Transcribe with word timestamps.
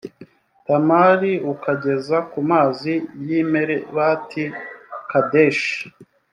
tamari 0.65 1.33
ukageza 1.53 2.17
ku 2.31 2.39
mazi 2.51 2.93
y 3.27 3.29
i 3.39 3.41
meribati 3.53 4.43
kadeshi 5.11 5.79